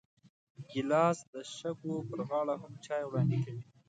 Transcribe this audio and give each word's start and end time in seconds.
ګیلاس 0.69 1.17
د 1.33 1.35
شګو 1.55 1.95
پر 2.09 2.19
غاړه 2.29 2.55
هم 2.61 2.73
چای 2.85 3.01
وړاندې 3.05 3.37
کوي. 3.45 3.63